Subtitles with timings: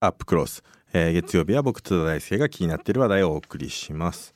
[0.00, 0.62] アップクロス、
[0.94, 4.34] えー月曜日は僕津田大輔が気になっている話題をお送りします。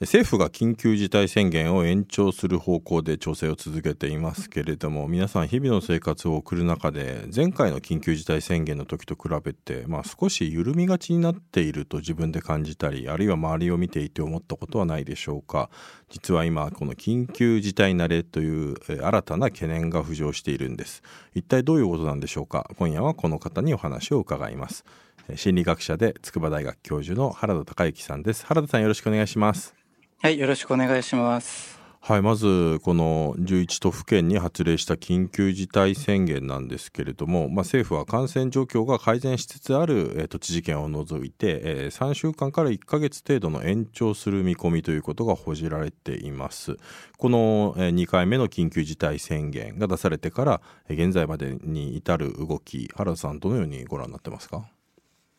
[0.00, 15.68] 政府が緊急事態宣言を延長する方向で調整を続けていますけれども皆さん日々の生活を送る中で前回の緊急事態宣言の時と比べて、まあ、少し緩みがちになっていると自分で感じたりあるいは周りを見ていて思ったことはないでしょうか。
[16.10, 21.02] 実は今この緊急事態慣れという新たな懸念が浮上しているんです。
[21.34, 22.70] 一体どういうことなんでしょうか。
[22.78, 24.84] 今夜はこの方にお話を伺います。
[25.34, 28.46] 心理学者で筑波大学教授の原田孝之さんです。
[28.46, 29.77] 原田さんよろしくお願いします。
[30.20, 31.78] はい、よろしくお願いします。
[32.00, 46.78] はいまずこの11都府県に発令した緊急事態宣言なんですけれども、まあ、政府は感染状況が改善しつつある、えー都知事県を除いて、えー3週間から1ヶ月程度の延長する見込みということが報じられています
[47.18, 54.64] この、え2回目の緊急事態宣言が出されてからえー現在までに至る動き原田さんどのようにご覧になってますか？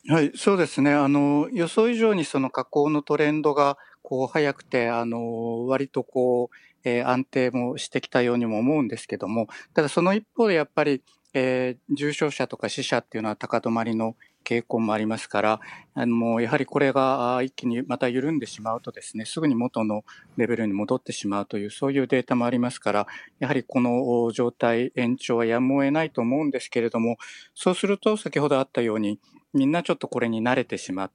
[0.08, 0.94] はい、そうですね。
[0.94, 3.78] あの、予想以上にその下降のトレンドが、
[4.10, 11.02] こう、早くて、あの、割とこう、えー安定もしてきたようにも思うんですけども、ただその一方でやっぱり、
[11.34, 15.60] えー重症者とか死者っていうのは高止まりの傾向もありますから、
[15.94, 20.04] あの、もうやはりこれが一気にまた緩んでしまうとですね、すぐに元の
[20.38, 23.08] レベルに戻ってしまうという、そういうデータもありますから、
[23.40, 27.18] やはりこの状態延長はやむを得ないと思うんですけれども、
[27.54, 29.20] そうすると先ほどあったように、
[29.54, 31.12] みんなちょっとこれに慣れてしまっ、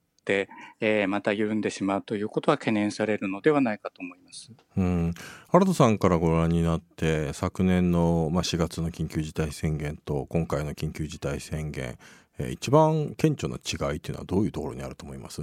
[0.81, 4.51] えーまた緩んでしまうということは懸念されるのではないかと思います。
[4.77, 5.15] うん、
[5.49, 11.99] 原田さんからご覧になって昨年の、まあ、4月の緊急事態宣言と今回の緊急事態宣言、
[12.39, 15.43] えー一番顕著な違いというのはどういうところにあると思います？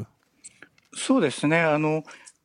[0.94, 1.62] そうですね。
[1.62, 2.04] あの、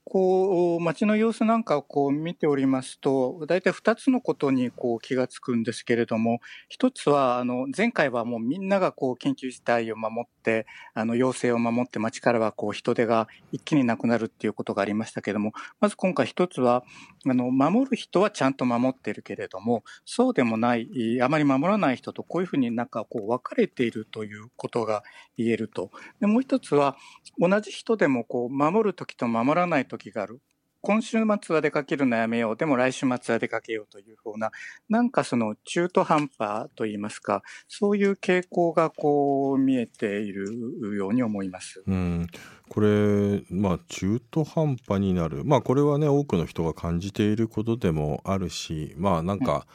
[0.08, 16.84] こう、街の様子なんかをこう見ておりますと、大体2つのことにこう気がつくんですけれども、一つは、あの、前回はもうみんながこう緊急事態を守って、あの、要請を守って街からはこう人手が一気になくなるっていうことがありましたけれども、まず今回一つは、
[17.28, 25.02] あの、守る人はちゃんと守っているけれども、そうでもない、あまり守らない人とこういうふうになんかこう分かれているということが
[25.36, 25.90] 言えると。
[26.20, 26.96] で、もう一つは、
[27.38, 30.40] 同じ人でもこう守るときと守らないときがある。
[30.86, 32.56] 今週末は出かけるのやめよう。
[32.56, 34.52] でも来週末は出かけようというふうな、
[34.88, 41.82] なんかその中途半端といいますか、そういう傾向がこう見えているように思います。
[41.88, 42.28] うん、
[42.68, 49.66] これ、まあ、中途半端になる、まあ、これはね多くの人が感じていることでもあるしまあなんか、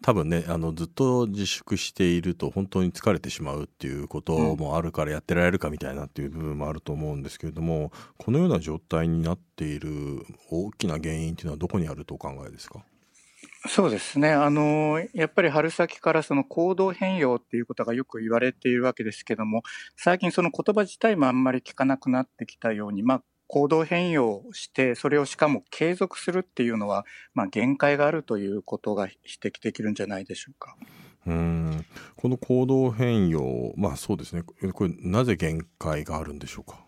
[0.00, 12.80] 多分ねあのずっと自粛していると本当に疲れてしまうっていうこともあるからやってられるかみたいなっていう部分もあると思うんですけれどもこのような状態になっている大きな原因っていうのはどこにあるとお考えですか？
[13.66, 14.30] そうですね。
[14.30, 19.62] あの、やっぱり春先からその行動変容っていうことがよく言われているわけですけども、
[19.96, 27.04] 最近その言葉自体もあんまり聞かなくなってきたように、まあ、行動変容して、それをしかも継続するっていうのは、
[27.34, 30.76] まあ、限界があるということが指摘できるんじゃないでしょうか。
[31.26, 31.84] うん
[32.16, 34.42] この行動変容まあそうですね
[34.72, 36.78] これなぜ限界があるんでしょうか？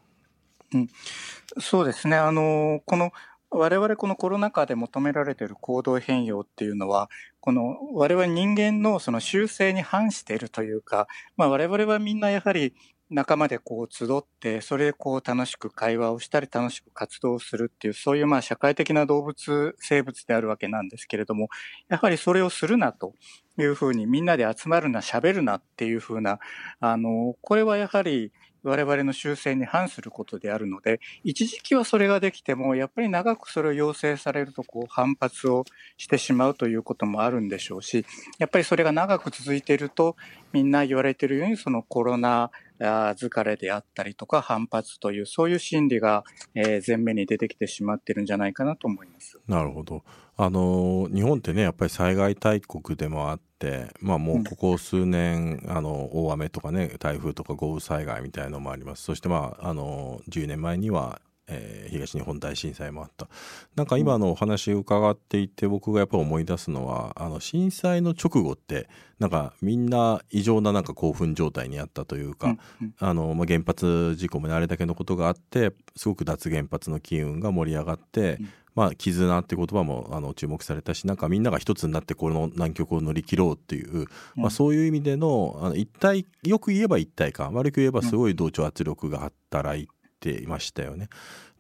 [1.59, 2.17] そうですね。
[2.17, 3.11] あの、この、
[3.51, 7.11] 我々このコロナ禍で求められている行動変容っていうのは、
[7.41, 12.75] この我々人間のその習性に反しているというか、まあ我々はみんなやはり
[13.11, 21.49] 仲間でこう集って、それでこう楽しく会話をしたり楽しく活動するっていう、そういうまあ社会的な動物、生物であるわけなんですけれども、
[21.89, 23.15] やはりそれをするなと
[23.59, 26.39] いうふうにみんなで集まるな、喋るなっていうふうな、
[26.79, 28.33] あの、これはやはり
[28.63, 35.65] 我々の習性に反することであるので、一時期はそれができても、やっぱり長くそれを要請されると、こう、反発を
[35.97, 38.05] してしまうということもあるんでしょうし、
[38.39, 40.17] やっぱりそれが長く続いていると、
[40.53, 42.51] みんな言われているように、そのコロナ
[42.87, 46.25] 疲れであったりとか、反発という、そういう心理が、
[46.55, 49.39] えー前面に出てきてしまっているんじゃないかなと思います。
[49.47, 50.03] なるほど。
[50.37, 61.21] あの日本ってねやっぱり災害大国でもあってまあもうここ数年、あの大雨とかね台風とか豪雨災害みたいのもありますそしてまああの10年前には、
[61.51, 63.29] えー東日本大震災もあった。
[63.75, 68.89] なんか今のお話伺っていて僕がやっぱり思い出すのはあの震災の直後って
[69.19, 72.95] なんかみんな異常ななんか興奮状態にあったというか、うんうん。
[72.99, 78.49] あのまあ、原発事故もねあれだけのことがあってすごく脱原発の機運が盛り上がって、うん。
[78.77, 84.07] まあ、絆って言葉もあの注目されたしなんかみんなが一つになってこの難局を乗り切ろうっていう、
[84.37, 89.89] まあ、そういう意味でのあの一体よく言えば一体感悪く言えばすごい同調圧力が働い
[90.21, 91.09] ていましたよね。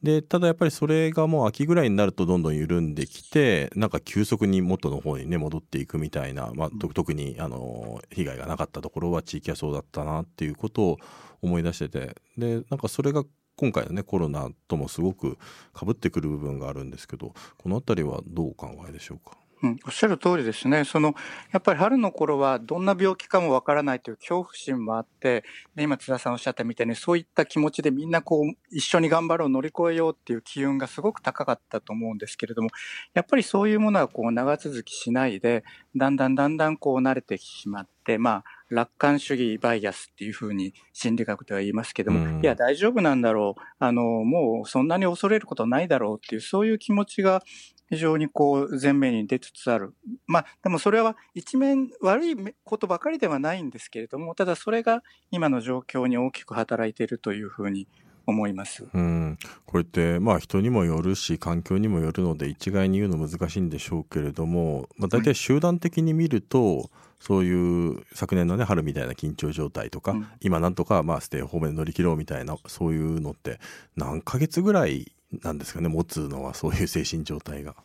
[0.03, 10.99] でただやっぱりそれがもう秋ぐらいになるとどんどん緩んできてなんか急速に元の方にね戻っていくみたいな、まあ、特にあの被害がなかったところは地域はそうだったなっていうことを
[11.43, 12.17] 思い出してて。
[12.39, 13.25] でなんかそれが
[13.57, 15.37] 今回のねコロナともすごく
[15.75, 19.37] かぶってくる部分があるんですけどこの辺りはどうお考えでしょうか？
[19.63, 20.85] うん、おっしゃる通りですね。
[20.85, 21.15] その、
[21.53, 32.71] やっぱり春の頃はどんな病気かもわからないという恐怖心もあって、で今津田さんおっしゃったみたいにそういった気持ちでみんなこう一緒に頑張ろう乗り越えようっていう機運がすごく高かったと思うんですけれども、
[33.13, 35.63] やっぱりそういうものはこう長続きしないで、
[35.95, 47.43] だんだんだんだんこう慣れてしまって、まあ楽観主義バイアスっていうふうに心理学では言いますけども、うん、いや大丈夫なんだろう、あの、もうそんなに恐れることないだろうっていうそういう気持ちが
[47.91, 49.95] 非常にこう前面に出つつある。
[50.27, 57.89] まあでもそれは一面悪いことばかりではないんですけれども、ただそれが今の状況に大きく働いているというふうに
[58.27, 58.87] 思います。
[58.95, 66.87] うん、これってまあ人にもよるし環境にもよるので一概に言うの難しいんでしょうけれども、まあ、大体集団的に見ると、はい、
[67.19, 73.59] そういう昨年のね春みたいな緊張状態とか、うん、今なんとかまあステイホームで乗り切ろうみたいなそういうのって
[73.97, 77.77] 何ヶ月ぐらいなんですかね、持つのは、そういう精神状態が。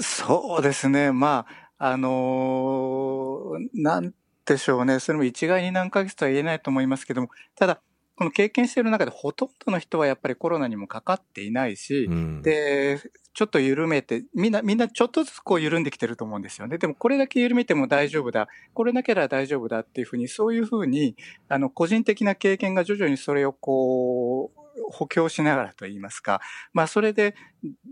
[0.00, 1.46] そうですね、ま
[1.78, 4.14] あ、あのー、なん
[4.46, 7.80] でしょうね、それも一概に何ヶ月とは言えないと思いますけども、ただ、
[8.16, 13.00] この経験している中でほとんどの人はやっぱりコロナにもかかっていないし、うん、で、
[13.34, 16.78] ちょっと緩めて、みんな、みんなちょっとずつこう緩んできてると思うんですよね。
[16.78, 21.16] でもこれだけ緩めても大丈夫だ、これだけなら大丈夫だっていうふうに、そういうふうに、
[21.48, 26.40] あの、個人的な経験が徐々にそれをこう、補強しながらといいますか、
[26.72, 27.34] まあ、それで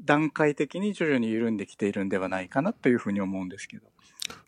[0.04, 3.86] 段階的に徐々に緩んできているんではないかなというふうに思うんですけど。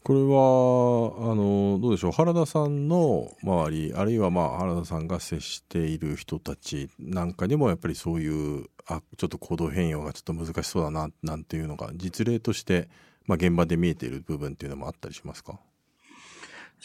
[0.05, 8.29] これはあのどうでしょう原田さんの周りあるいはまあ原田さんが接している人たちなんかにもやっぱりそうい
[8.63, 12.89] うあちょっと行動変容がちょっと難しそうだななんていうのが実例として、
[13.27, 15.59] まあ、現場で見えている部分っていうのもあったりしますか？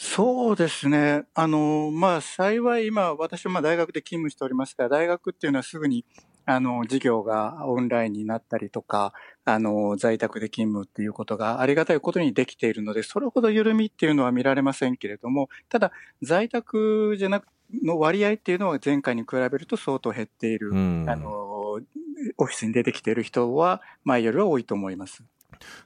[0.00, 1.24] そうですね。
[1.34, 6.04] あの、まあ、幸い今、私はまあ大学で勤務しておりますが、大学っていうのはすぐに、
[6.46, 9.12] あの、授業がオンラインになったりとか、
[9.44, 15.90] あの、在宅で勤務っていうことがありがたいことにできているので、それほど緩みっていうのは見られませんけれども、ただ、
[16.22, 17.48] 在宅じゃなく
[17.82, 21.80] の割合っていうのは前回に比べると相当減っている、あの、
[22.36, 25.24] オフィスに出てきている人は前よりは多いと思います。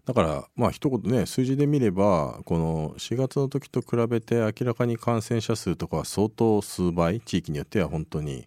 [0.04, 8.46] だからまあ一言ね数字で見ればこの4月の時と比べて明らかに感染者数とかは相当数倍地域によっては本当に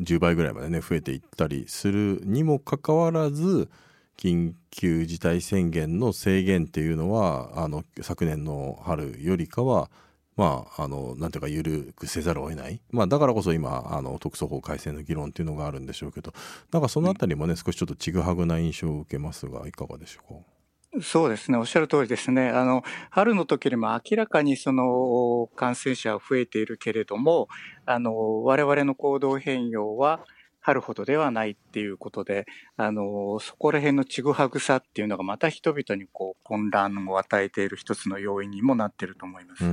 [0.00, 3.68] 10倍ぐらいまでね増えていったりするにもかかわらず
[4.16, 9.90] 緊急事態宣言の制限っていうのはあの昨年の春よりかは
[10.36, 12.80] まあ、あの、なんていうか、緩くせざるを得ない。
[12.90, 16.34] まあ、だからこそ今、あの、特措法改正の議論っていうのがあるんでしょうけど、
[16.72, 20.55] なんかそのあたりもね、少しちょっとちぐはぐな印象を受けますが、いかがでしょうか？
[21.02, 21.58] そうですね。
[21.58, 22.48] おっしゃる通りですね。
[22.48, 27.48] あの、春の時よりも明らかにその感染者は増えているけれども、
[27.84, 30.24] あの、我々の行動変容は、
[30.66, 32.44] 春ほどではないっていうことで、
[32.76, 39.64] あの、そこら辺のちぐはぐさっていうのがまた人々にこう混乱を与えている一つの要因にもなっていると思います。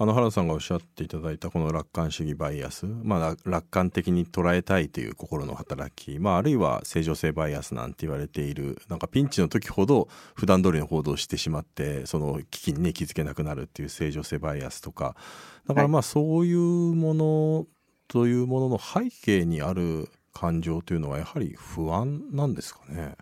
[0.00, 15.16] あの原田さんがおっしゃっていただいたこの楽観主義バイアス、まあ、楽観的に捉えたいという心の働き、まあ、あるいは正常性バイアスなんて言われているなんかピンチの時ほど普段通りの報道をしてしまってその危機に、ね、気づけなくなるっていう正常性バイアスとか
[15.66, 17.66] だからまあそういうもの
[18.08, 23.16] というものの背景にある感情というのはやはり不安なんですかね？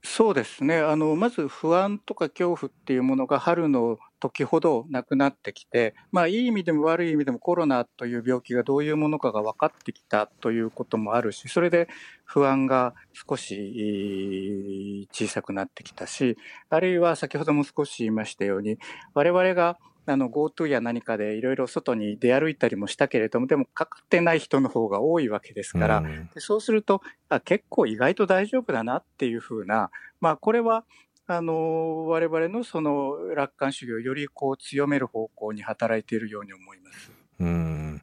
[0.00, 11.88] そうですねあのまず不安とか恐怖っていうものが春の時ほどなくなってきて、まあ、いい意味でも悪い意味でもコロナという病気がどういうものかが分かってきたということもあるしそれで
[12.24, 16.38] 不安が少し小さくなってきたし
[16.70, 18.78] あるいは先ほども少し言いましたように
[19.14, 19.78] 我々が
[20.10, 30.84] あの GoTo や何かでいろいろ外に出歩いたりもしたけれども、でもかかってない人の方が多いわけですから、うん、でそうするとあ、結構意外と大丈夫だなっていうふうな、まあ、これは
[31.26, 37.12] あの我々のその楽観主義をよりこう強める方向に働いているように思います。
[37.40, 38.00] うん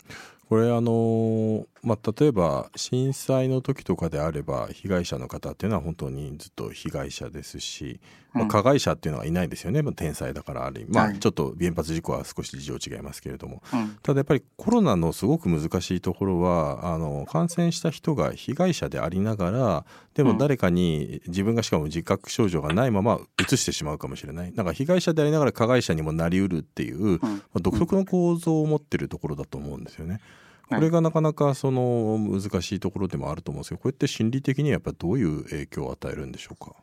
[0.48, 8.00] これあのまあ、例えば震災の時とかであれば被害者の方っていうのは本当にずっと被害者ですし、
[8.34, 24.54] まあ、加害者っていうのはいないですよね、まあ、天才だからある意味、まあ、ちょっと原発事故は少し事情違いますけれども、はい、ただやっぱりコロナのすごく難しいところはあの感染した人が被害者でありながらでも誰かに自分がしかも自覚症状がないまま移してしまうかもしれない。
[24.54, 30.22] なんか被害者でありながら加害者にもなりうるっていう、まあ、独特の構造を持ってるところだと思うんですよね。
[30.68, 36.74] これがなかなかその難しいところでもあると思うんですけどこれって心理的にはやっぱどういう影響を与えるんでしょうか？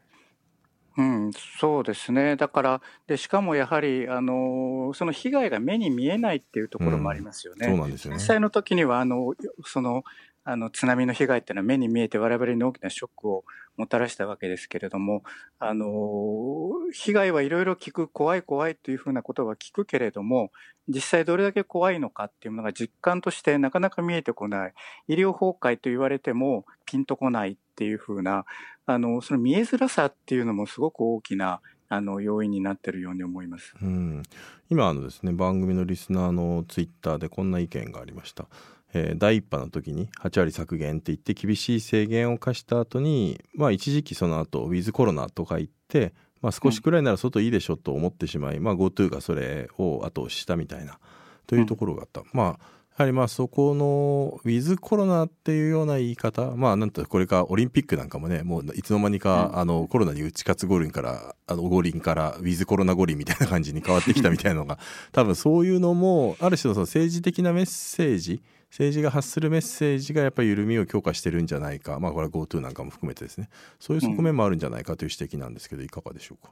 [0.99, 2.37] うん、そうですね。
[2.37, 7.67] だから、で、しかもやはり、あの、その被害が目に見えないっていうところもありますよね。
[7.67, 8.17] うん、そうなんですよね。
[8.17, 9.33] 実際の時には、あの、
[9.65, 10.05] その、
[10.45, 13.45] あの津波の被害っていうのは目に見えて我々に大きなショックを
[13.77, 15.23] もたらしたわけですけれども、
[15.59, 20.51] あの、被害はいろいろ聞く、怖い怖いというふうなことは聞くけれども、
[20.89, 24.75] 実際どれだけ怖いのかっていうものが実感としてなかなか見えてこない。
[25.09, 28.45] 医療崩壊と言われてもピンとこないっていうふうな、
[28.85, 34.23] あの、その見えづらさっていうのもすごく大きなあの要因になっているように思います、うん、
[34.71, 38.47] 今あのですね番組のリスナーのツイッターでこんな意見がありました。
[38.95, 50.99] えー、第1波の時に8割削減って言って厳しい制限を課した後にまあ一時期その後ウィズコロナとか言って、まあ、少しくらいなら外いいでしょと思ってしまい、うん、まあ、GoTo がそれを後押ししたみたいな
[51.47, 52.21] というところがあった。
[52.21, 64.79] うん、まあやはりまあそこのウィズコロナっていうような言い方まあなんとこれかオリンピックなんかもねもういつの間にか、あのコロナに打ち勝つ五輪からあの五輪からウィズコロナ五輪みたいな感じに変わってきたみたいなのが
[65.11, 68.43] 多分そういうのもある種のその政治的なメッセージ
[68.73, 73.51] 政治が発するメッセージがやっぱり緩みを強化してるんじゃないか、まあ、これは GoTo なんかも含めてですね。
[73.79, 76.51] そういう側面もあるんじゃないかという指摘なんですけど、いかがでしょうか？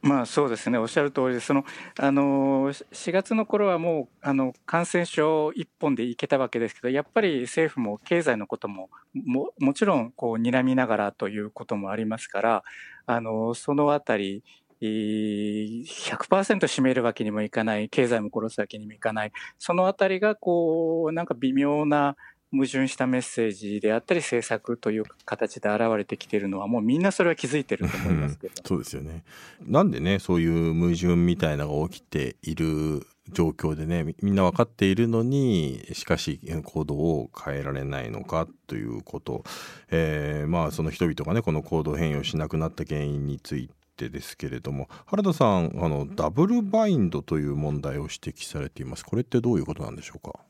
[0.00, 1.64] まあそうですね、おっしゃる通りで、その
[1.98, 12.64] あの4月の頃はもうあの感染症一本でいけたわけですけど、やっぱり政府も経済のこともももちろんこう睨みながらということもありますから、
[13.06, 14.44] あのそのあたり、
[14.80, 22.16] 100%占めるわけにもいかない、経済も殺すわけにもいかない、そのあたりがこうなんか微妙な
[22.52, 28.54] 矛盾したメッセージであったり政策という形で現れてきているのはもうみんなそれは気づいてると思いますけど。
[28.66, 29.22] そうですよね。
[29.62, 39.44] なんでねそういう矛盾みたいなのが起きている状況でねみんな分かっているのにしかし行動を変えられないのかということ、
[39.90, 50.40] えー、まあその人々がねこの行動変容しなくなった原因についててですけれども原田さんあのダブルバインドという問題を指摘されていますこれってどういうことなんでしょうか？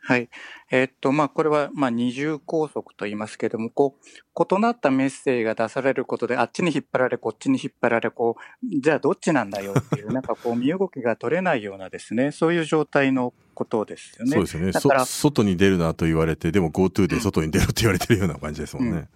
[0.00, 0.30] はい。
[0.70, 14.32] えー、っと、まあ、これは、まあ、二重拘束と言いますけれども、こう、異なったメッセージが出されることで、あっちに引っ張られ、こっちに引っ張られ、こう、じゃあどっちなんだよっていう、 なんかこう、身動きが取れないようなですね、そういう状態のことですよね。
[14.32, 14.72] そうですよね。
[14.72, 18.90] だから外に出るなと言われて、でも GoTo で外に出ろって言われてるような感じですもんね。
[18.92, 19.08] うん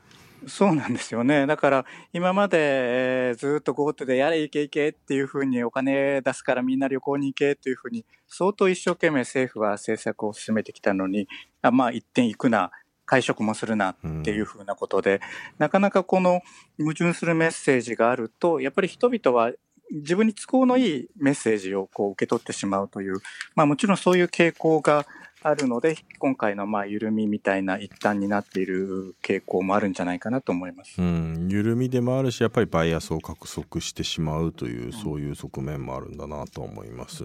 [0.47, 1.47] そうなんですよね。
[1.47, 11.29] だから、今まで、えー、ずっと GoTo でやれいけいけっていうふうにお金出すからみんな旅行に行けっていうふうに、相当一生懸命政府は政策を進めてきたのに、
[11.63, 12.71] あまあ一点行くな、
[13.05, 15.21] 会食もするなっていうふうなことで、うん、
[15.59, 16.41] なかなかこの
[16.79, 19.53] 矛盾するメッセージがあると、やっぱり人々は
[19.91, 23.19] 自分に都合のいいメッセージをこう受け取ってしまうという、
[23.55, 25.07] まあもちろんそういう傾向が
[25.43, 31.01] あるので、今回のまあ緩みみたいな一端になっている傾向もあるんじゃないかなと思います。
[31.01, 37.25] うん、緩みでもあるし、やっぱりバイアスを獲得してしまうという、そういう側面もあるんだなと思います。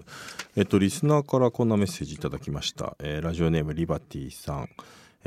[0.56, 2.96] えっと、リスナーからこんなメッセージいただきました。
[2.98, 4.68] えー、ラジオネームリバティさん。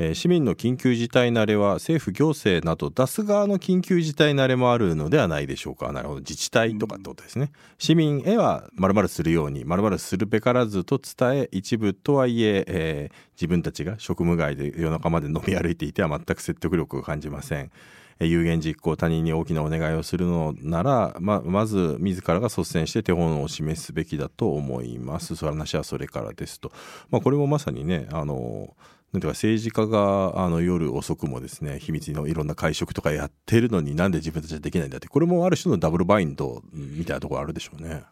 [0.02, 5.92] えー、市民の緊急事態慣れは政府行政など出す側の緊急事態慣れもあるのではないでしょうか。
[5.92, 6.20] なるほど。
[6.20, 17.70] 自治体とかってことですね、うん、市民へはまるするようにまるするべからずと伝え一部とはいええー、自分たちが職務外で夜中まで飲み歩いていては全く説得力を感じません。
[18.18, 25.36] 有言実行他人に大きなお願いをするのならままず自らが率先して手本を示すべきだと思います。
[25.36, 26.72] その話はそれからですと、
[27.10, 28.74] まあ、これもまさにねあの
[29.12, 38.04] なんていうか政治家があの夜遅くもですね秘密のいろんな会食とかやってるのになんで自分たちはできないんだってこれもある種のダブルバインドみたいなところあるでしょうね。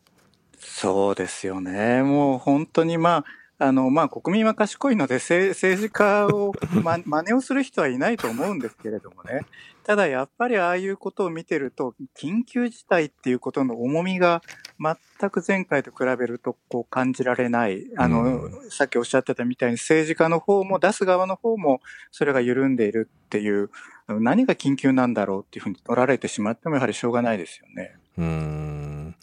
[0.59, 2.03] そうですよね。
[2.03, 3.25] もう本当にまあ
[3.63, 9.43] あの、まあ、国民は賢いので、政治家を、 ま、真似をする人はいないと思うんですけれどもね。
[9.85, 14.41] ただ、やっぱりああいうことを見てると、緊急事態っていうことの重みが
[14.81, 17.85] 全く前回と比べると、こう感じられない。
[17.97, 23.71] あの、うん、さっきおっしゃってたみたいに、政治家の方も、出す側の方も、それが緩んでいるっていう、
[24.09, 27.97] 何が緊急なんだろうっていうふうに取られてしまっても、やはりしょうがないですよね。
[28.19, 29.15] うん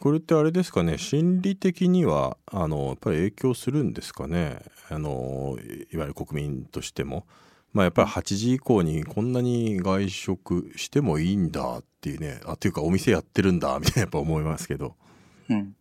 [0.00, 4.58] これってあれですかね心理的にはあのやっぱり影響するんですかね
[4.90, 5.56] あの
[5.92, 7.24] いわゆる国民としても。
[7.72, 14.94] まあ、やっぱり8時以降にこんなに外食してもいいんだっていうねあっていうかお店やってるんだみたいなやっぱ思いますけど。
[15.48, 15.74] うん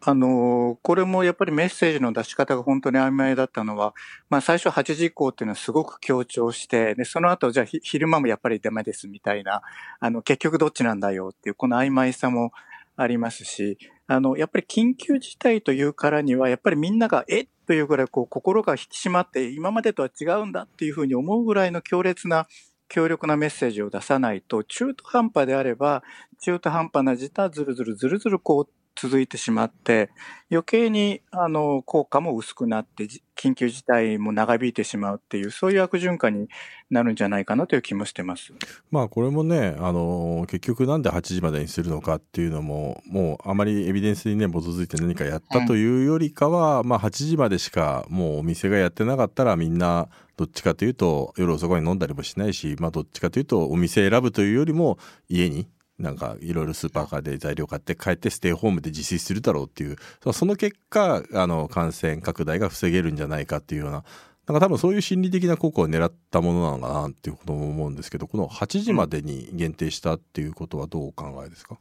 [0.00, 3.94] あの、これもやっぱりメッセージの出し方が本当に曖昧だったのは、
[4.30, 9.60] まあ最初8時以降っていうのはすごく強調して、で、その後じゃあ昼間もやっぱりダメですみたいな、
[9.98, 12.52] あの、結局どっちなんだよっていう、この曖昧さも
[12.96, 13.76] ありますし、
[14.06, 22.46] あの、やっぱり緊急事態というからには、やっぱりみんなが、えっというぐらいこう心が引き締まって今までとは違うんだっていうふうに思うぐらいの強烈な
[22.88, 26.02] 強力なメッセージを出さないと中途半端であれば
[26.40, 28.68] 中途半端な自他ズルズルズルズルこう
[29.00, 30.10] 続いてしまって、
[30.50, 36.48] 余計にあの効果も薄くなって、緊急事態も長引いてしまうっていう、そういう悪循環に
[36.90, 38.52] なるんじゃないかなという気もしてます。
[38.90, 59.96] まあこれもね、あの結局なんで8時までにするのかっていうのも、もうあまりエビデンスにね、基づいて何かやったというよりかは、うん、まあ8時までしかもうお店がやってなかったらみんなどっちかというと夜遅くに飲んだりもしないし、まあどっちかというとお店選ぶというよりも家になんかいろいろスーパーカーで材料買って帰ってステイホームで自炊するだろうっていう
[60.32, 64.04] その結果あの感染拡大が防げるんじゃないかっていうような
[64.46, 71.78] なんか多分そういう心理的な効果を狙ったものなのかなっていうことも思うんですけどこの8時までに限定したっていうことはどうお考えですか、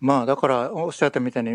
[0.00, 1.50] まあ、だからおっしゃったみたいに、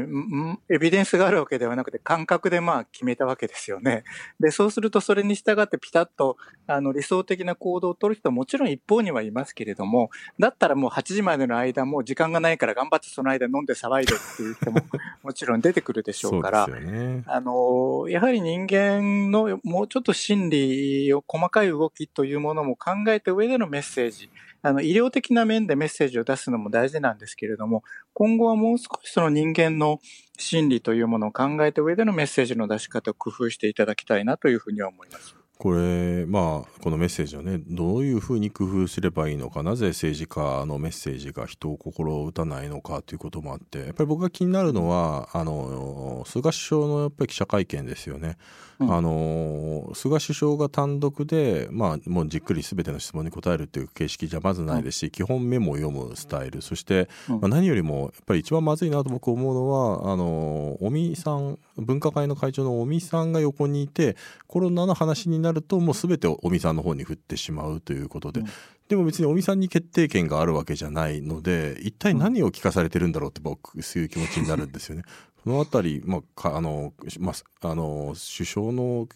[0.69, 4.03] エビデンスがあるわけではなくて、感覚でまあ決めたわけですよね。
[4.39, 10.09] で、そうするとそれに従ってピタッとあの理想的な行動を取る人はもちろん一方にはいますけれども、
[10.39, 14.81] だったらもう8時までの間も時間がないから頑張ってその間飲んで騒いでっていう人も
[15.23, 24.29] もちろん出てくるでしょうから、ね、あの、やはり人間のもうちょっと心理を細かい動きというものも考えた上でのメッセージ、
[24.65, 29.99] あの、医療的な面でメッセージを出すのも大事なんですけれども、今後はもう少しその人間の
[30.37, 35.35] 心理というものを考えた上でのメッセージの出し方を工夫していただきたいなというふうには思います。
[35.59, 48.37] これまあこのメッセージをねどういうふうに工夫すればいいのかなぜ政治家のメッセージが人を心を打たないのかということもあってやっぱり僕が気になるのはあの菅首相のやっぱり記者会見ですよね。
[48.83, 64.15] うん、あの菅首相が単独で、まあ、もうじっくり全ての質問に答えるっていう形式じゃまずないですし、うん、基本メモを読むスタイルそして、まあ、何よりもやっぱり一番まずいなと僕思うのはあの尾身さん分科会の会長の尾身さんが横にいて
[64.47, 68.47] コロナの話になるともう全て尾身さんの方に振ってしまうということで、うん、
[68.87, 75.03] でも別に尾身さんに決定権があるわけじゃないので一体何を聞かされてるんだろうって僕そういう気持ちになるんですよね。
[75.43, 79.07] そのあたり、まあ、あの、まあ、あの、首相の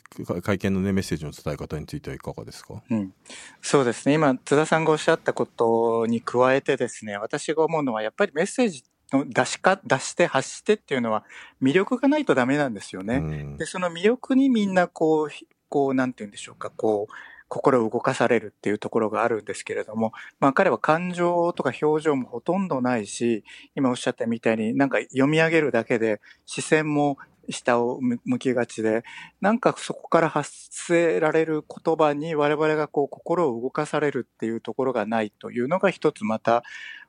[0.42, 3.14] 会見のね、メッセージの伝え方についてはいかがですか、うん、
[3.62, 4.16] そうですね。
[4.16, 11.24] 今、津田さんがおっしゃったことに加えてですね、私が思うのは、やっぱりメッセージの出しか、出して発してっていうのは
[11.62, 13.16] 魅力がないとダメなんですよね。
[13.16, 15.30] うん、で、その魅力にみんなこう、
[15.70, 17.14] こう、なんて言うんでしょうか、こう、
[17.50, 23.44] 心を動かされるっていうところがあるんですけれども、まあ彼は感情とか表情もほとんどないし、
[23.76, 27.18] 今おっしゃったみたいになんか読み上げるだけで視線も
[27.50, 29.04] 下を向きがちで、
[29.42, 36.64] なんかそこから発せられる言葉に我々がこう心を動かされるっていうところがないというのが一つまた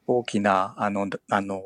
[0.06, 1.60] 大きなあのあの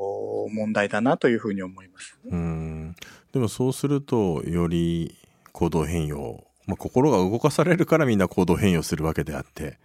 [0.50, 2.18] 問題だなというふうに思います。
[2.24, 2.94] うん
[3.32, 5.16] でもそうするとより
[5.52, 9.78] 行動変容まあ、心が動かされるからみんな行動変容するわけであって、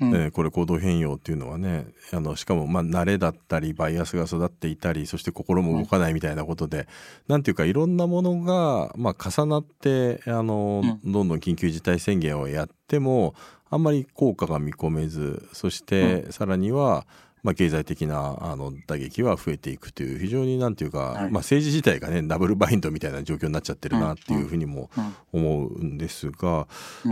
[0.00, 6.86] うん、えー、これ行動変容っていうのはねあのしかもまあ慣れだったりバイアスが育っていたりそして心も動かないみたいなことで、うん、
[7.28, 13.34] なんていうかいろんなものが、まあ、重なってあの、うん、どんどん緊急事態宣言をやっても
[13.70, 17.06] あんまり効果が見込めずそしてさらには、
[17.42, 24.90] まあ、経済的なあの打撃は増えていくという非常になんていうか、はい、まあ、政治自体がねダブルバインドみたいな状況になっちゃってるなっていうふうにも
[25.32, 26.68] 思うんですが、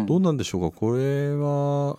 [0.07, 0.77] どうなんでしょうか？
[0.77, 1.99] これは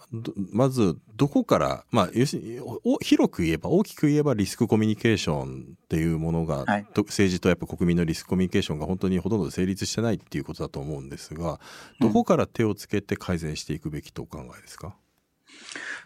[0.52, 2.60] まずどこからまあ要するに
[3.02, 11.60] 広く言えば大きく言えばリスクコミュニケーションっていうものが、はい、政治とやっぱ国民のリスクコミュニケーションが本当にほとんど成立してないっていうことだと思うんですが
[12.00, 14.94] どこから手をつけて改善していくべきとお考えですか、うん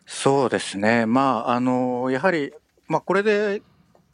[0.05, 1.05] そうですね。
[1.05, 2.53] まあ、あの、やはり、
[2.87, 3.61] まあ、これで、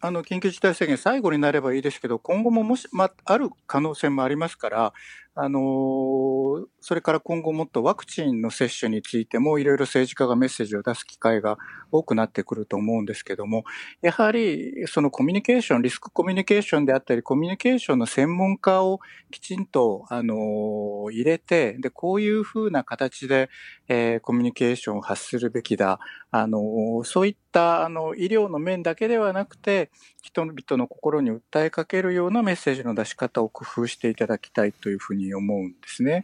[0.02, 4.94] あの、緊急事態宣言最後になればいいですけど、今後ももし、まあ、る可能性もありますから、
[5.42, 11.58] あのそれから今後もっとワクチンの接種についてもいろいろ政治家がメッセージを出す機会が
[11.94, 13.64] 多くなってくると思うんですけども、
[14.02, 19.00] やはりそのコミュニケーション、リスクコミュニケーションであったり、コミュニケーションの専門家を
[19.32, 23.50] きちんと、あの入れて、で、こういうふうな形で、
[23.88, 26.02] えー、コミュニケーションを発するべきだ。
[26.32, 29.90] あのそういったあの医療の面だけではなくて、
[30.22, 36.24] 人々の心に訴えかけるようなメッセージの出し方を工夫していただきたいというふうに思うんですね。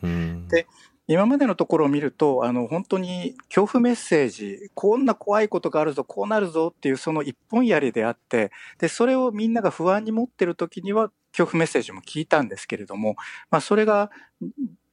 [0.49, 0.67] で
[1.07, 13.15] 今までのところを見ると、あの、本当に恐怖メッセージ、こんな怖いことがあるぞ、こうなるぞっていうその一本槍であって、で、それをみんなが不安に持ってる時には、恐怖メッセージも聞いたんですけれども、
[13.51, 14.09] まあ、それが、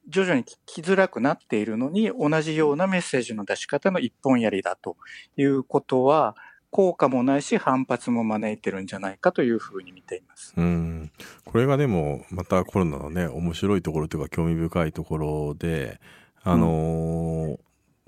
[0.07, 4.97] 徐々に聞きづらくなっているのに、同じようなメッセージの出し方の一本槍だと
[5.37, 6.35] いうことは、
[6.73, 10.55] 効果もないし反発も招いてるんじゃないかというふうに見ています。
[10.57, 11.11] うん
[11.45, 16.01] これがでもまたコロナのね面白いところというか興味深いところで
[16.41, 17.59] あのーうん、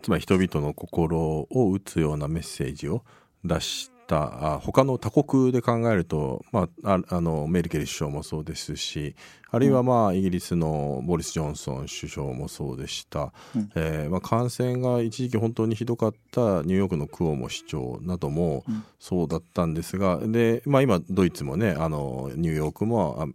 [0.02, 3.04] つまり人々の心を打つようなメッセージを
[3.44, 9.16] 出したあ他の他国で考えると、まあ、あのメルケル首相もそうですし
[9.52, 18.66] あるいは、まあ、イギリスのボリス・ジョンソン首相もそうでした、うん、えー、まあ、感染が一時期本当にひどかったニューヨークのクオモ市長なども
[19.00, 23.30] そうだったんですが、でまあ、今ドイツもねあのニューヨークも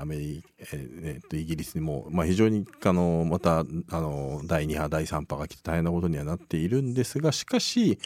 [0.00, 7.98] アメリカ、えー、イギリスにも、まあ、非常にあのまたあの第2波第3波が来て大変なことにはなっているんですがしかし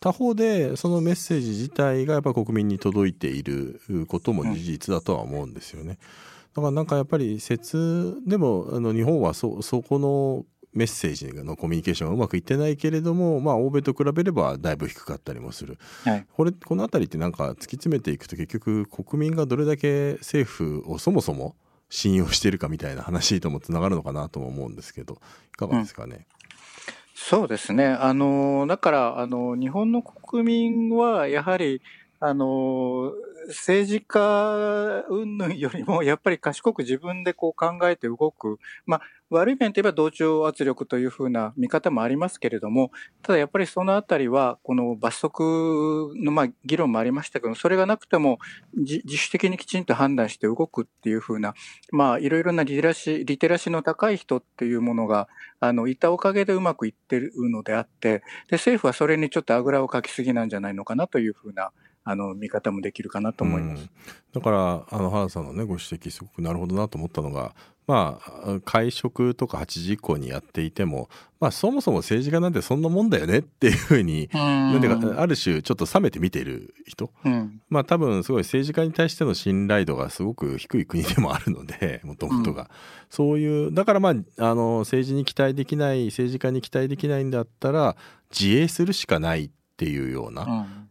[0.00, 5.98] 他方でそのメッセージ自体がやっぱ国民に届いていることも事実だとは思うんですよね。
[6.54, 10.44] だからなんかやっぱり説でもあの日本はそそこの
[10.76, 21.56] メッセージのコミュニケーションがうまくいってないけれども、まあ、欧米と比べればだいぶ低かったりもする、はい、これこの辺りってなんか突き詰めていくと結局国民がどれだけ政府をそもそも
[21.88, 25.18] 信用しているかみたいな話ともつながるのかなとも思うんですけど
[25.54, 26.26] いかがですかね？
[27.18, 27.86] そうですね。
[27.86, 31.80] あの、だから、あの、日本の国民は、やはり、
[32.20, 33.12] あの、
[33.48, 38.58] 政治家云々よりも、やっぱり賢く自分でこう考えて動く。
[38.86, 42.90] まあ、悪い面といえば同調圧力というふうな見方もありますけれども、
[43.22, 48.38] ただやっぱりそのあたりは、この罰則のまあ議論もありましたけど、それがなくても
[48.74, 51.54] 自主的にきちんと判断して動くっていうふうな、
[51.90, 61.72] まあいろいろなリテラシー、リテラシーの高い人っていうものが、あの、いたおかげでうまくいってるのであって、で、政府はそれにちょっとあぐらをかきすぎなんじゃないのかなというふうな、
[62.08, 63.90] あの見方もできるかなと思います。
[64.32, 67.52] だからあの原さんのねご指摘すごくなるほどなと思ったのが
[67.88, 71.08] まあ会食とか8時以降にやっていても
[71.40, 82.68] まあそもそも政治家なんてそんなもんだよねっていうふうにある種ちょっと冷めて見ている人、うん、まあ多分すごい政治家に対しての信頼度がすごく低い国でもあるので もともとが、うん、
[83.10, 87.96] そういうだからまああの政治に期待できない政治家に期待できないんだったら
[88.30, 90.86] 自衛するしかないっていうような、うん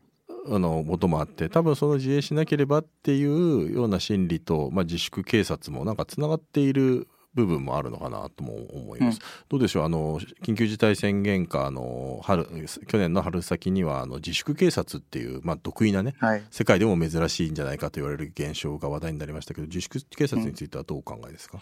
[0.47, 9.15] あのこともあって多分その自衛しなければっていうような心理と、まあ、自粛警察もなんかつながっている部分もあるのかなとも思います。
[9.15, 9.83] うん、どうでしょう？
[9.83, 12.47] あの緊急事態宣言下の春
[12.87, 21.59] 去年の春先にはあの自粛警察っていう、まあ、得意なね、はい、世界でも珍しいんじゃないかと言われる現象が話題になりましたけど自粛警察についてはどうお考えですか、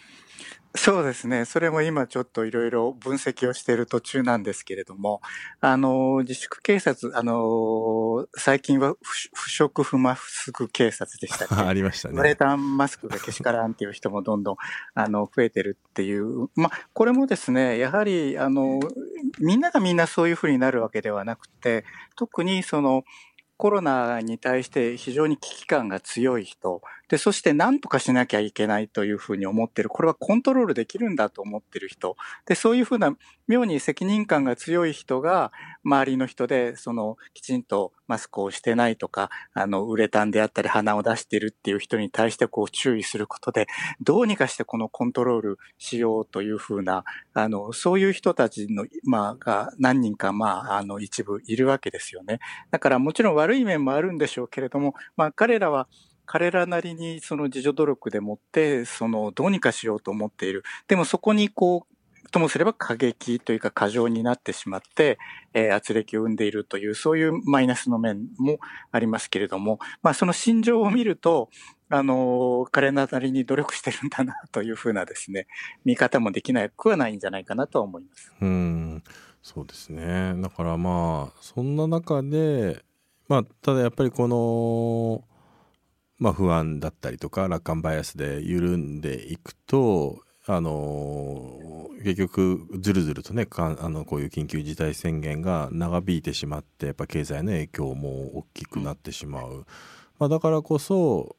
[0.76, 1.46] そうですね。
[1.46, 5.22] それも今ちょっといろいろ分析をしている途中なんですけれども、
[5.62, 8.96] あの、自粛警察、あの、最近は
[9.34, 11.54] 不織布マスク警察でしたっけ？
[11.64, 12.20] ありましたね。
[12.20, 14.56] ウレタンマスクがけしからんっていう人もどんどん、
[14.96, 16.48] あの、増えてるっていう。
[16.56, 18.80] まあ、これもですね、やはり、あの、
[19.40, 23.04] みんながみんなそういうふうになるわけではなくて、特にその、
[23.58, 26.82] コロナに対して非常に危機感が強い人、
[27.14, 29.90] で、そして何とかしなきゃいけないというふうに思ってる。
[29.90, 32.18] これはコントロールできるんだと思ってる人。
[32.48, 33.16] で、そういうふうな
[33.48, 35.52] 妙に責任感が強い人が
[35.84, 43.68] 周りの人で、そのきちんとマスクをしてないとか、あの、ウレタンであったり鼻を出してるっていう人に対してこう注意することで、
[44.02, 47.04] どうにかしてこのコントロールしようというふうな、
[47.36, 52.40] あの、そういう人たちの、まあ、が何人か、まあ、あの、一部いるわけですよね。
[52.72, 55.88] だからもちろん悪い面もあるんでしょうけれども、まあ、彼らは、
[56.26, 60.64] 彼らなりにその自助努力でもって、そのどうにかしようと思っている。
[60.88, 61.94] でもそこにこう、
[62.34, 65.20] ともすれば過激というか過剰になってしまって、
[65.54, 68.58] えー、圧力を生んでいるという、そういうマイナスの面も
[68.92, 71.50] ありますけれども、まあその心情を見ると、
[71.90, 75.46] あの、彼らなりに努力してるんだなというふうなですね、
[75.86, 78.34] 見方もできなくはないんじゃないかなと思います。
[78.42, 79.04] うん、
[79.44, 80.34] そうですね。
[80.38, 82.84] だからまあ、そんな中で、
[83.28, 85.24] まあ、ただやっぱりこの、
[86.24, 99.66] まあ、不安だったりとか楽観バイアスで緩んでいくとあの結局ずるずるとねかあのこういう緊急事態宣言が長引いてしまってやっぱ経済の影響も大きくなってしまう、
[100.18, 101.36] まあ、だからこそ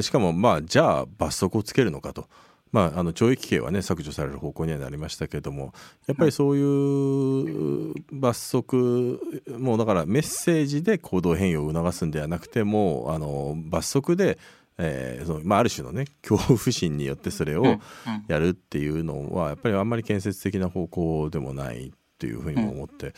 [0.00, 2.28] しかもまあじゃあ罰則をつけるのかと。
[2.72, 5.72] まあ、あの懲役刑はね削除される方向にはなりましたけども
[6.06, 9.20] やっぱりそういう罰則
[9.58, 14.38] もうだからメッセージで行動変容を促すんではなくてもうあの罰則で
[14.80, 17.80] えーそのまあ、ある種のね恐怖心によってそれを
[18.28, 23.12] やるっていうのはやっぱりあんまり建設的な方向でもないっていうふうにも思って、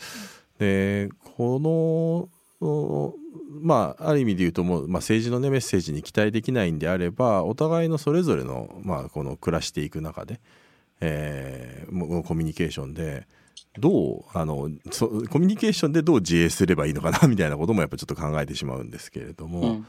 [0.57, 2.29] でこの
[2.61, 10.39] まあ、ある意味で言うともう、まあ、政治の、ね、メッセージに期待できないんであればお互いのそれぞれの,、まあこの暮らしていく中で、
[10.99, 13.27] えー、コミュニケーションで
[13.79, 19.85] どうあのそコミュニケーションでどう自衛すればいいのかな みたいなこともやっぱちょっと考えてしまうんですけれども、うん、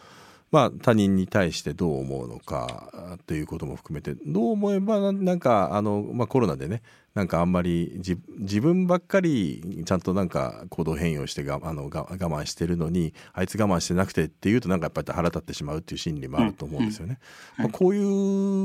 [0.51, 6.83] まあ他人に対してどう思うのかということも含めてどう思えばなんかあの、まあ、コロナでね
[7.15, 8.01] なんかあんまり
[8.39, 17.19] 自分ばっかりちゃんとなんか行動変容してがあのが我慢してるのにあいつ我慢してなくてっていうとなんかやっぱり腹立ってしまうっていう心理もあると思うんですよね。
[17.59, 18.03] まあ、こういう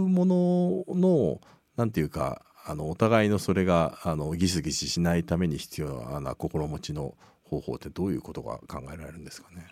[0.07, 1.41] ものの
[1.75, 9.65] なんていうかあのお互いのそれがあのギスギスしないために必要な心持ちの方法ってどういうことが考えられるんですかね？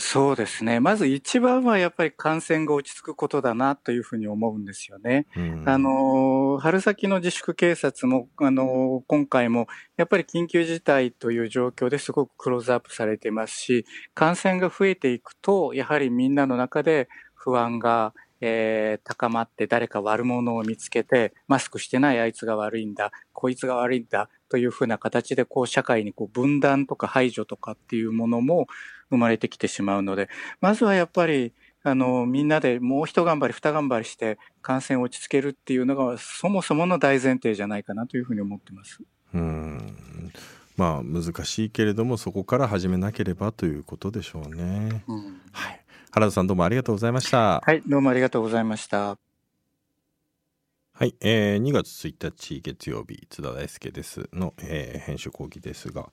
[0.00, 0.80] そうですね。
[0.80, 5.26] まず一番はやっぱり感染が落ち着くことだなというふうに思うんですよね。
[5.36, 13.84] うん、あの、春先の自粛警察も、あの、今回もやっぱり緊急事態という状況ですごくクローズアップされていますし、
[14.14, 28.66] 感染が増えていくと、やはりみんなの中で不安が、えー、高まって誰か悪者を見つけて、マスクしてないあいつが悪いんだ、こいつが悪いんだというふうな形で、こう社会にこう分断とか排除とかっていうものも
[29.08, 30.28] 生まれてきてしまうので、
[30.60, 39.00] まずはやっぱり、あの、みんなでもう一頑張り、二頑張りして感染を落ち着けるっていうのが、そもそもの大前提じゃないかなというふうに思ってます。
[39.32, 39.96] うん
[40.76, 45.04] まあ難しいけれどもそこから始めなければということでしょうね。
[45.06, 45.80] うん、はい。
[46.10, 47.60] 原田さんどうもありがとうございました。
[47.60, 49.29] はい、どうもありがとうございました。
[51.00, 56.10] はい、えー、2月1日月曜日津田大輔ですの、えー、編集講義ですが、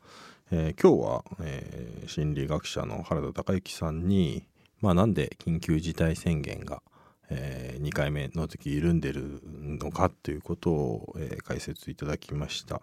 [0.49, 4.47] えー、今日は、えー、心理学者の原田孝之さんに、
[4.79, 6.81] まあ、なんで緊急事態宣言が、
[7.29, 12.81] えー、2回目の時緩んでるのかということを、えー、解説いただきました。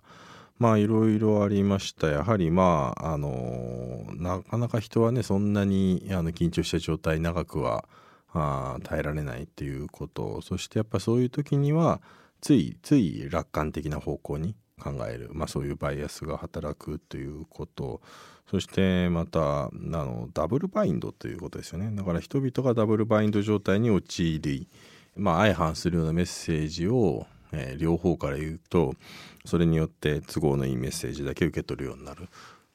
[0.58, 7.88] まあいろいろありましたやはりまああのなかなか人はねそんなにあの緊張した状態長くは
[8.34, 10.40] あ耐えられないっていうこと。
[10.42, 12.00] そしてやっぱそういう時には
[12.40, 18.00] ついつい楽観的な方向に考える、まあ、そういうバイアスが働くということ。
[18.50, 21.90] そしてまたあのダブルバインドということですよね。
[21.96, 24.68] だから人々がダブルバインド状態に陥り、
[25.16, 28.94] まあ、相反するようなメッセージを、えー、両方から言うと
[29.44, 32.28] それによって都合のいいメッセージだけ受け取るようになる。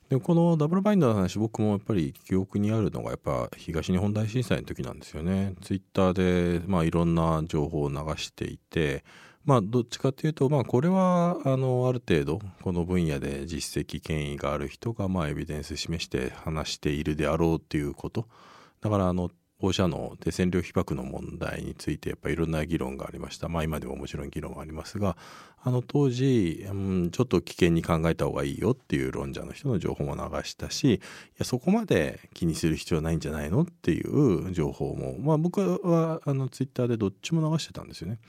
[0.10, 5.54] でこのダブルバインドの話僕もやっぱり記憶にあるのがやっぱ東日本大震災の時なんですよね。
[5.62, 9.04] ツイッターでまあいろんな情報を流していて
[9.46, 18.28] まあどっちかっていうとまあこれはあのある程度この分野で実績権威がある人がまあエビデンス示して話しているであろうっていうこと
[18.82, 23.50] だからあの放射能で線量被曝の問題についてやっぱいろんな議論がありました。
[23.50, 25.18] まあ今でももちろん議論はありますが、
[25.62, 31.00] あの当時、うん、ちょっと危険に考えた方がいいよっていう論者の人の情報も流したし、い
[31.38, 38.20] やそこまで気にする必要ないんじゃないのっていう情報も、まあ僕はあのツイッターでどっちも流してたんですよね。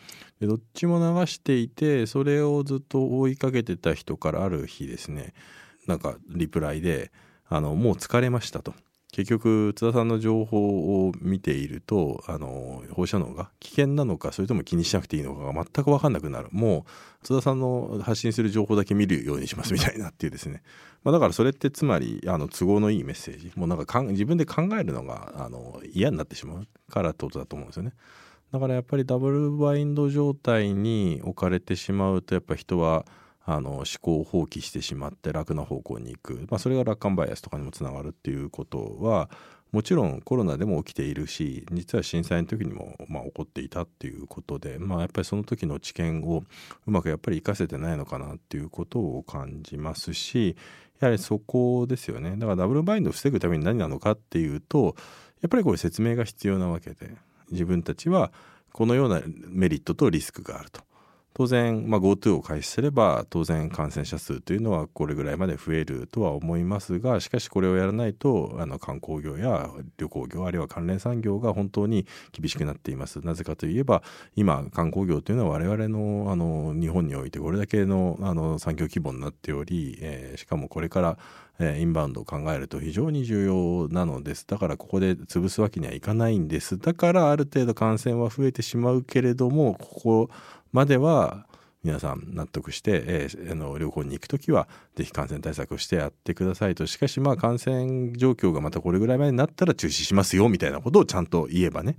[0.40, 5.33] でどっちも流していて、それをずっと追いかけてた人からある日ですね、
[5.87, 7.12] なんかリプライで、
[7.49, 8.75] あのもう疲れましたと。
[9.12, 16.49] 結局津田さんの情報を見ているとあの放射能が危険なのかそれとも気にしなくていいのかが全く分かんなくなる。
[16.53, 20.62] もう津田さんの発信する情報だけ見るようにしますみたいなっていうですね、
[21.03, 23.53] まあ、だからそれってつまりあの都合のいいメッセージ。
[23.57, 27.92] もうなんかかん自分で考えるのがあの嫌になってしまうからってことだと思うんですよね。
[28.53, 33.07] だからやっぱりダブルバインド状態に置かれてしまうとやっぱ人は
[33.53, 39.29] あの思考を放棄してしまって楽な方向に行く、まあ、それが楽観バイアスとかにもつながるっていうことは
[39.73, 46.45] もちろんコロナでも起きているし実は震災の時にもまあ起こっていたっていうことで、まあ、やっぱりその時の知見を
[46.87, 50.57] うまくやっぱり活かせてないのかなっていうことを感じますし
[51.01, 54.95] やはりそこですよねだからダブルバインドを防ぐために何なのかっていうと
[55.41, 57.17] やっぱりこれ説明が必要なわけで
[57.51, 58.33] 自分たちは
[58.73, 60.89] このようなメリットとリスクがあると。
[61.40, 73.20] 当然、まあ、GoTo を開始すれば当然感染者数というのはこれぐらいまで増えるとは思いますがしかしこれをやらないとあの観光業や旅行業あるいは関連産業が本当に厳しくなっています。
[73.20, 74.03] なぜかといえば
[74.37, 81.18] 今観光業というのは我々のあの日本においてこれだけのあの産業規模になっており、えー、しかもこれから
[81.59, 84.47] えインバウンドを考えると非常に重要なのです。
[84.47, 86.79] だからここで潰すわけにはいかないんです。
[86.79, 90.31] だからある程度感染は増えてしまうけれどもここ
[90.73, 91.47] までは
[91.83, 101.97] 皆さん納得して、えー、あの旅行に行く時は是非感染対策をしてやってくださいとしかしまあ感染状況がまたこれぐらいまでになったら中止しますよみたいなことをちゃんと言えばね。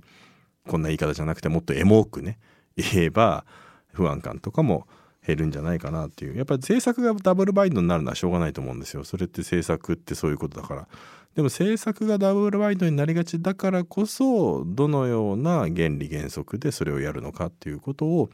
[0.68, 2.38] こんな言い方じゃなくてもっとエモくね
[2.76, 3.44] 言えば
[3.92, 4.86] 不安感とかも
[5.26, 6.36] 減るんじゃないかなっていう。
[6.36, 9.04] やっぱり政策がダブルバインドになるのはしょうがないと思うんですよ。
[9.04, 10.88] それって政策ってそういうことだから。
[11.34, 18.28] でも政策がダブルバインドになりがちだからこそどのような原理原則でそれをやるのかっていうことを、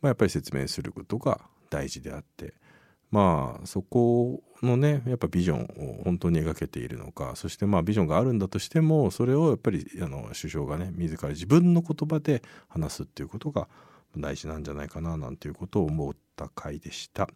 [0.00, 2.54] まあ、やっぱり説明することが大事であって。
[3.10, 13.68] まあそこのねやっぱビジョンを本当に描けているのかそしてまあビジョンがあるんだとしてもそれをやっぱりあの首相がね自ら自分の言葉で話すっていうことが
[14.16, 17.28] 大事なんじゃないかななんていうことを思うった回でした。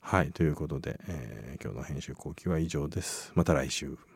[0.00, 3.32] はい、ということで、えー、今日の編集後期は以上です。
[3.34, 4.11] また来週。